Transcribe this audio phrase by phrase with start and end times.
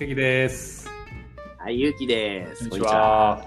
[0.00, 0.88] 関です。
[1.58, 2.70] はい、ゆうきです。
[2.70, 3.44] こんにちは。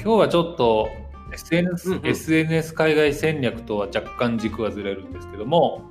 [0.00, 0.88] 今日はちょっと
[1.32, 5.82] SNS,、うんうん SNS 海外戦略とは若干軸がずれるんですけども、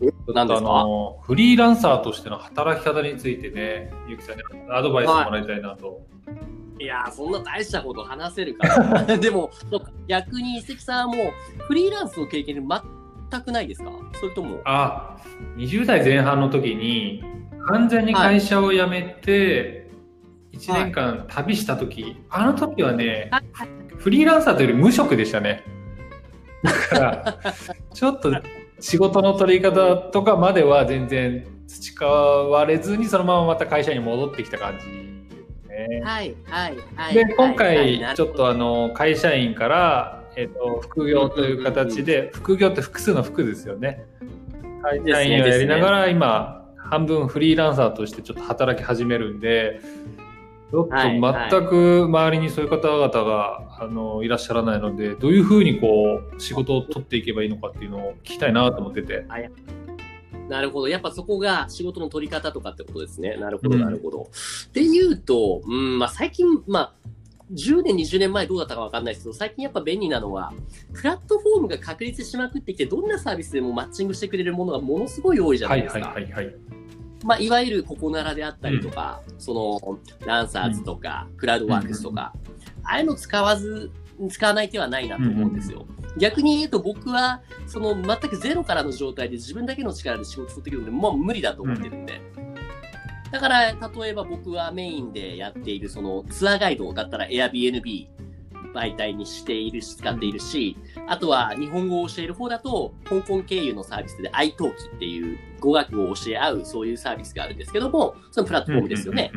[0.00, 0.12] え？
[0.12, 6.06] ちょっとあのフリーランサーとしての働き方についてね、ゆうきさんにアドバイスもらいたいなと。
[6.78, 9.02] いやー、そんな大したこと話せるかな。
[9.18, 9.50] でも、
[10.06, 11.26] 逆に関さんはもう、
[11.64, 12.64] フリーランスの経験
[13.30, 13.90] 全くないですか？
[14.20, 15.16] それとも、あ、
[15.56, 17.24] 20代前半の時に
[17.66, 19.86] 完全に会社を辞めて、
[20.52, 23.30] 1年間旅した時、あの時はね、
[23.98, 25.64] フリーランサーというより無職でしたね。
[26.62, 27.38] だから、
[27.92, 28.32] ちょっと
[28.80, 36.00] 仕事の取り方とかまでは全然培われずに、そのまままた会社に戻ってきた感じですね。
[36.04, 37.14] はい、はい、はい。
[37.14, 44.04] で、はい今はい回ちょっとあの、会社員から、えっと、副業という形で、副業って複数の副ですよね。
[44.82, 49.80] 会社員をやりながら、今、半分フリーランサーとしてちょっと働き始めるんで、
[50.70, 59.26] ちょっとはいはい全く周りにそういう方々が、あのいらっしゃらないので、どういうふうにこう仕事を取っていけばいいのかっていうのを聞きたいなと思ってて。
[60.48, 60.88] なるほど。
[60.88, 63.36] やっぱそこが仕事の取り方とかってことですね。
[63.36, 64.30] なるほど、うんなるほど。
[64.68, 66.92] っていうと、うん、まあ最近、まあ、
[67.52, 70.52] 10年、20年前どうだったかわかんないですけど、最近やっぱ便利なのは、
[70.92, 76.00] プラットフォームが確立しまくってきて、どんなサービスでもマッチングしてくれるものがものすごい多いじゃなはいいですか。
[76.08, 76.54] はいはいはい。
[77.26, 82.32] まあ、いわゆるココナラであったりとか、その、ランサーズとか、クラウドワークスとか、
[82.84, 83.90] ああいうの使わず、
[84.30, 85.86] 使わない手はないなと思うんですよ。
[86.16, 92.20] 逆に言うと僕は、その全くゼロからの状態で自分だけの力で仕事取ってくるので、もう無理だと思ってるんで。
[93.32, 98.06] だから、例えば僕はメインでやっているそのツアーガイドだったら Airbnb
[98.76, 109.32] 媒体にしているし、使っているし、あとは日本語を教える方だと、香港経由のサービスで iTalki っていう語学を教え合うそういうサービスがあるんですけども、そのプラットフォームですよね。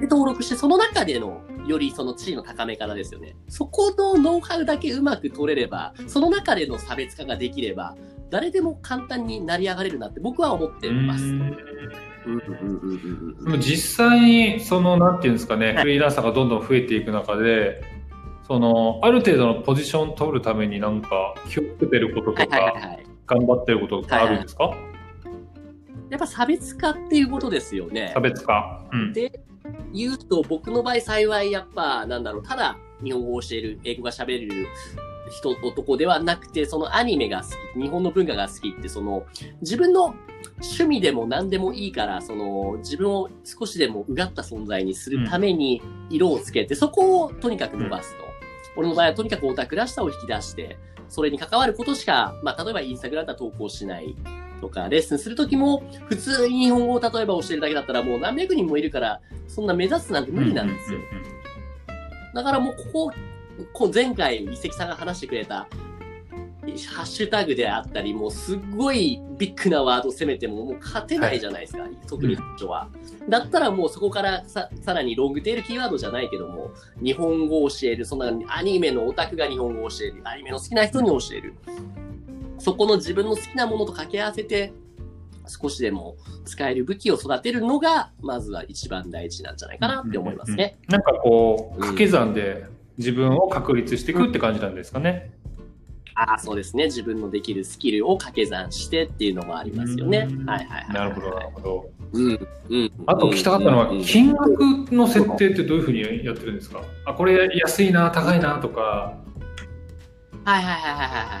[0.00, 3.34] で、登録して、その中での、よりその地位の高め方ですよね。
[3.48, 7.96] そこのノウハウだけうまく取れれば、その中での差別化ができれば、
[8.30, 11.24] 誰でも簡単になり上がれるなって僕は思ってます。
[13.58, 17.82] 実際に、その、なんていうんですかね、はいフリーランサーがどんどん増えていく中で、
[18.46, 23.06] その、ある程度のポジションを取るためになんか気をつけてることはいとか、はいはいはい。
[23.26, 24.70] 頑張ってることとかあるんですか、
[26.10, 28.20] やっぱ差別化っていうことですよね差。
[28.20, 28.84] 別化。
[28.92, 29.12] うん。
[29.12, 29.40] で、
[29.92, 34.68] 言うと僕の場合幸いやっぱなんだろう、ただ日本語を教える、英語が喋れる
[35.28, 39.26] 人、男ではなくて、そのアニメが好き、日本の文化が好きって、その
[39.60, 40.14] 自分の
[40.62, 48.25] 趣味でも何でもいいから、その自分を少しでもうがった存在にするために色をつけて、そこをとにかく伸ばすと。
[48.76, 50.78] 俺の場合はとにかくオタクらしさを引き出して、
[51.08, 54.14] それに関わることしか、まあ例えばインスタグラムだ投稿しない。
[54.60, 61.00] とか、レッスンするときも、普通に日本語を例えば教えるだけだったら、もう何百人もいるから、そんな目指すなんて無理なんですよ。
[62.34, 63.12] だからもうここ、
[63.72, 65.68] こう前回、遺跡さんが話してくれた、
[66.72, 72.88] ハッシュタグであったり、もうすっごいビッグなワードを攻めてももう勝てないじゃないですか、特に最初は。
[73.28, 76.70] だったらもうそこからささらにロングテールキーワードじゃないけども、
[77.02, 81.54] 日本語を教える、そんなアニメのオタクが日本語を教える、アニメの好きな人に教える。
[82.58, 84.72] そこの自分の好きなものと掛け合わせて、
[85.46, 90.78] 少しでも使える武器を育てるのが、まずは一番大事なんじゃないかなって思いますね。
[90.88, 92.66] なんかこう、うん掛け算で
[92.98, 95.30] 自分を確立していくって感じなんですかね。
[95.44, 95.45] あ
[96.18, 96.86] あ、そうですね。
[96.86, 100.32] 自分のできるスキルを掛け算してっていうのもありますよねう。
[100.44, 100.94] んはいはいはい。
[100.94, 101.90] なるほど、なるほど。
[102.12, 102.48] うん。
[102.70, 102.92] うん。
[103.06, 104.58] あと聞きたかったのはうん、金額
[104.92, 106.80] の設定ってどういうふうにやってるんですか？
[107.04, 109.18] あ、これ安いな、高いなとか。
[110.44, 111.40] はいはいはいはいはいは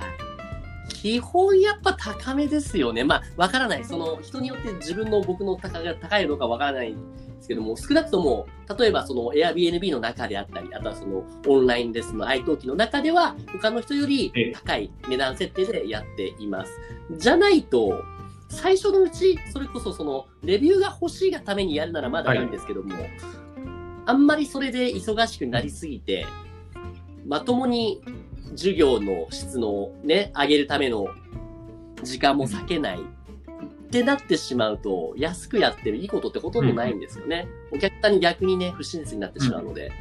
[0.90, 0.94] い。
[0.94, 3.04] 基本やっぱ高めですよね。
[3.04, 3.84] まあ、わからない。
[3.84, 6.96] その、人によって自分の僕の高が高いのかわからないん
[7.46, 8.46] ですけども、少なくとも、
[8.78, 16.72] 例えばその Airbnb の中であったり、あとはそのオンラインレッスンの iTalki の中では、他の人よりええ高い値段設定でやっています。
[17.12, 18.02] じゃないと、
[18.48, 22.94] 最初のうち、それこそその、レビューが欲しいがためにやるならまだいいんですけども、
[24.06, 26.26] あんまりそれで忙しくなりすぎて、
[27.26, 28.02] まともに
[28.50, 31.08] 授業の質のね、上げるための
[32.02, 33.00] 時間も割けない。
[33.86, 37.46] ってなってしまうと、安くやってるいいことってほとんどないんですよね。
[37.72, 39.92] お客さんに逆にね、不親切になってしまうので。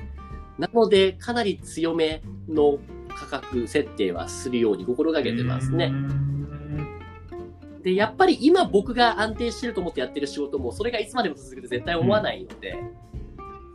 [0.57, 2.79] なので、かなり強めの
[3.09, 5.93] 価格設定はするように心がけてますね。
[7.83, 12.75] で、やっぱり今僕が安定してると思ってやってる仕事も、それがいつまでも続くと絶対思わないので、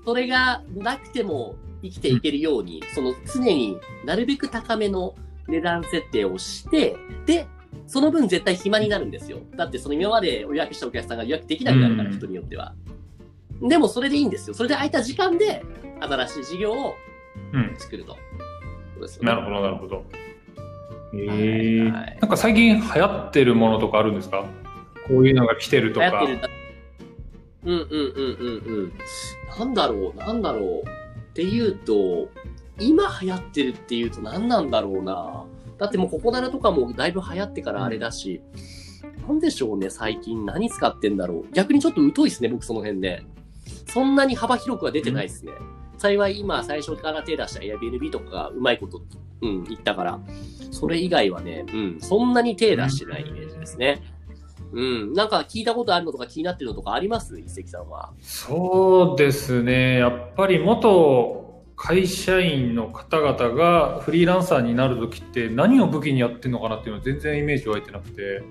[0.05, 5.15] それがなくても生きていけるように、その常になるべく高めの
[5.47, 6.97] 値段設定をして、
[7.27, 7.47] で、
[7.91, 9.39] その分絶対暇になるんですよ。
[9.57, 12.73] だってその今まで予約したお客さんが予約できなくなるから、うん人によっては。
[13.61, 14.55] でもそれでいいんですよ。
[14.55, 15.65] それで空いた時間で
[16.01, 16.95] 新しい事業を
[17.53, 17.75] うん。
[17.79, 18.13] 作ると。
[18.95, 20.05] そうですよねなるほど、なるほど。
[21.15, 24.45] えはいー、はいなんか最近流行ってるものとかあるんですか？
[25.09, 26.33] こういうのが来てるとか流行って。
[26.47, 26.51] る。
[27.65, 28.93] うんうんうんうんうん。
[29.59, 30.89] なんだろう、なんだろう。
[30.89, 32.29] っていうと、
[32.79, 35.45] 今流行ってるっていうと何なんだろうな。
[35.81, 38.43] だってもうココナラとかもだいぶ流行ってからあれだし、
[39.27, 41.53] なんでしょうね、最近何使ってんだろう。
[41.53, 43.25] 逆にちょっと疎いですね、僕その辺で。
[43.87, 45.53] そんなに幅広くは出てないですね。
[45.97, 49.03] 幸い今最初から手出した Airbnb とかがうまいこと、
[49.43, 50.21] うん、言ったから、
[50.71, 54.03] それ以外はね、うん、そんなに手出してないイメージですね。
[54.73, 55.13] うん。
[55.15, 57.39] なんか聞いたことあるのとか気になってるのとかあります？
[57.39, 58.13] 一石さんは。
[58.23, 59.99] そうですね。
[59.99, 61.40] やっぱり元
[61.83, 68.43] 会社員の方々がフリーランサーになるときって何を武器にやってるのかなっていうのは全然イメージ湧いてなくて。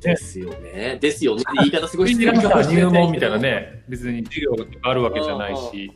[0.00, 0.98] ですよね。
[1.00, 1.44] ですよね。
[1.60, 3.42] 言い方すごいフリーランサー入門みたいなね。
[3.42, 5.92] ね、別に授業があるわけじゃないし。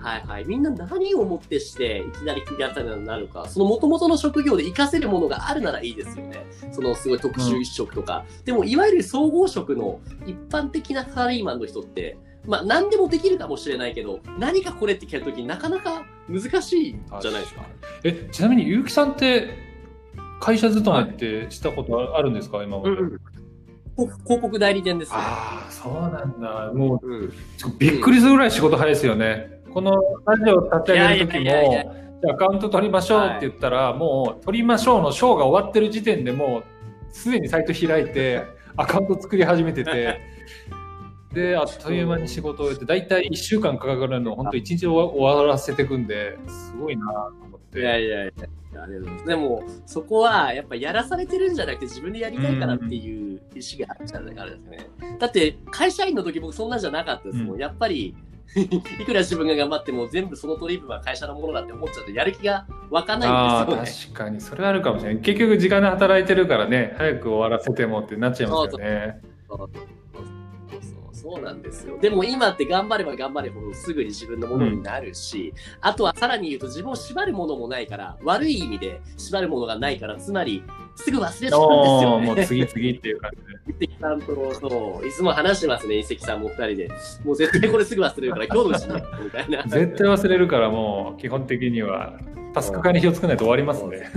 [0.00, 0.44] はいはい。
[0.44, 6.44] みんな何をもってしていきなりフリーランサーになるか、その元々の職業で活かせるものがあるならいいですよね。
[6.72, 8.26] そのすごい特殊一職とか。
[8.44, 17.62] でも、いわゆる総合職の一般的なサラリーマンの人って、まあ何でもできるかもしれないけど、何かこれって聞いたときになかなか難しいじゃないですか。
[18.04, 19.48] え、ちなみに結城さんって
[20.40, 22.62] 会社勤めってしたことあるんですか？
[22.62, 22.90] 今まで。
[22.90, 23.20] うんうん
[23.98, 25.16] 広広告代理店ですね。
[25.18, 26.70] ああ、そうなんだ。
[26.74, 27.32] もううん。
[27.78, 29.62] びっくりするぐらい仕事早いですよね。
[29.72, 29.90] この
[30.26, 31.94] ラジオ立ち上げる時も、
[32.30, 36.62] アカウント取りましょうって言ったら、もう取りましょうのショーが終わってる時点でもう
[37.10, 38.42] すでにサイト開いて
[38.76, 40.20] アカウント作り始めてて、
[41.32, 47.80] で、あっという間に仕事を終えて、だいたい1週間かかるのを本当1日終わらせていくんで、すごいなと思って。
[47.80, 48.32] いやいやいや。
[48.82, 54.78] ありがとうございますでも、そこは、やっぱやらされてるんじゃなくて、自分でやりたいからっていう意思があるんじゃないかですね。
[55.18, 57.54] だって、会社員の時僕そんなんじゃなかったですもん。
[57.54, 58.14] うんやっぱり、
[58.56, 64.14] いくら自分が頑張っても全部その取り分は会社のものだって思っちゃうと、やる気が湧かあないあんですよね。
[64.14, 69.86] 確かにそれはあるかもしれない結局時間で働いてるからね早く終わらせてもってなっちゃいますよねそうそうそう
[71.40, 71.98] なんですよ。
[71.98, 80.62] でも今って頑張れば頑張るほどすぐに自分のものになるし、あとはさらに言うと自分を縛るものもないから、悪い意味で縛るものがないから、つまり
[80.94, 82.26] すぐ忘れちゃうんですよね。
[82.26, 83.30] もう次々っていう感
[83.66, 86.88] じで一石さんと、そう、いつも話してますね、一石さんも二人で。
[87.24, 89.62] もう絶対これすぐ忘れるから、今日のうちに、みたいな。
[89.64, 92.18] 絶対忘れるからもう基本的には
[92.54, 94.10] タスク化に気をつけないと終わりますね。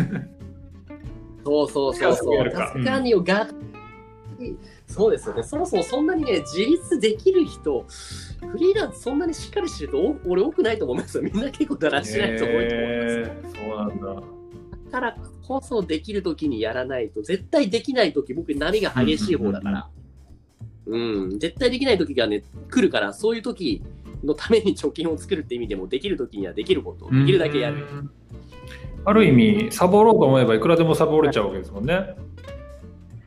[1.44, 2.50] そうそうそうそう。
[2.52, 3.48] タスク管理をが、
[4.88, 5.44] そうですよね。
[5.44, 7.86] そもそもそんなにね、自立できる人、
[8.52, 11.24] フリーランスそんなにしっかりしてると、お俺多くないと思いますよ。
[11.24, 14.40] みんな結構だらしない人多いと思いますそうなんだ。
[14.92, 19.90] だからこそできるときにやらないと、絶対できないとき、僕波が激しい方だから。
[20.88, 23.84] うん、絶対できないときがね、来るから、そういうとき
[24.24, 27.78] のために貯金を作るって意味でも、できるときにはできることをできるだけやる。
[27.78, 28.12] うん。
[29.06, 32.16] ある意味サボろうと思えばいくらでもサボれちゃうわけですもんね。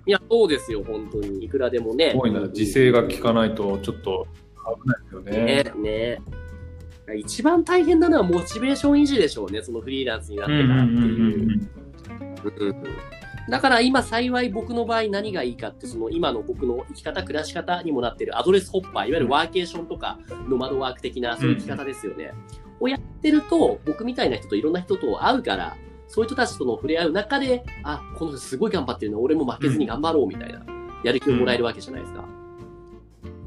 [0.06, 1.44] いや、そうですよ、本当に。
[1.44, 2.10] いくらでもね。
[2.10, 4.26] すごいな自制が効かないとちょっと
[4.82, 5.64] 危ないですよね。
[5.64, 6.22] ね、ね。
[7.16, 11.38] 一番大変なのはモチベーション維持でしょうね、そのフリーランスになってからっていう。
[12.66, 12.82] うん
[13.48, 20.18] だから今幸い僕の場合何がいいかってその今の僕の生き方暮らし方にもなってるアドレスホッパーいわゆるワーケーションとか
[20.48, 22.32] ノマドワーク的なそういう生き方ですよね、
[22.78, 25.76] をやってると僕みたいな人といろんな人と会うから
[26.12, 30.62] そういう人たちとの触れ合う中であこの人すごい頑張ってるの俺も負けずに頑張ろうみたいな、
[31.02, 32.22] やる気をもらえるわけじゃないですか、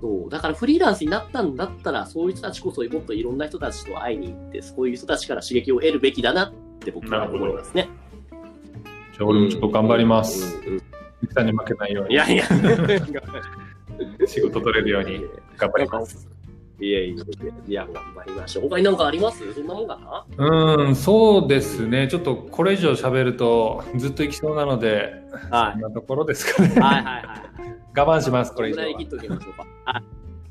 [0.02, 0.30] そう。
[0.32, 7.88] だからフリーランスになったんだったらそういう人たちこそもっといろんな人たちと会いに行ってそういう人たちから刺激を得るべきだなって僕は思いますね。
[9.14, 10.58] じゃあ俺もちょっと頑張ります。
[10.58, 10.82] うんうん。
[11.22, 12.16] ゆきさんに負けないように。
[12.16, 12.46] いやいや。
[14.26, 15.24] 仕事取れるように
[15.56, 16.35] 頑張ります。
[16.80, 17.24] いやいや
[17.68, 18.64] いや、頑張りましょう。
[18.64, 19.54] 他に何かあります？
[19.54, 20.46] そんなもんかな？
[20.46, 22.08] うん、そうですね。
[22.10, 25.14] ちょっとこれ以上喋るとずっと行きそうなので、
[25.50, 26.70] はそんなところですかね。
[26.70, 27.26] はいはいはい。
[27.98, 29.66] 我慢します、これ以上は切っときましょうか。
[29.86, 30.04] あ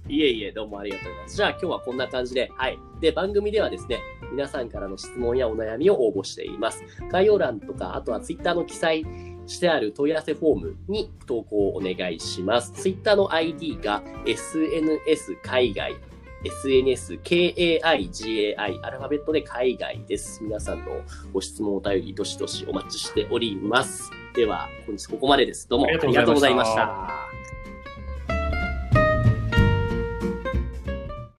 [0.06, 1.36] いえいえ、どうもありがとうございます。
[1.36, 2.78] じゃあ今日はこんな感じで、はい。
[3.00, 4.00] で、番組ではですね、
[4.32, 6.84] 皆さんからの質問やお悩みを応募しています。
[7.10, 9.06] 概要欄とか、あとはツイッターの記載
[9.46, 12.72] してある問い合わせフォームに投稿をお願いします。
[12.72, 15.94] ツイッターの ID が SNS 海外
[16.44, 20.42] SNS、KAIGAI、アルファベットで海外です。
[20.42, 24.10] 皆さんのご質問、お便り、どしどしお待ちしております。
[24.34, 25.68] では、本日ここまでです。
[25.68, 27.53] どうもありがとうございました。